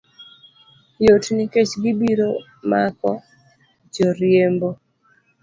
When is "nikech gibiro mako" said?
1.35-3.11